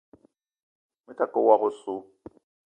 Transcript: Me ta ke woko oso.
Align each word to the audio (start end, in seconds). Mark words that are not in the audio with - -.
Me 1.05 1.11
ta 1.17 1.25
ke 1.31 1.39
woko 1.45 1.67
oso. 1.69 1.95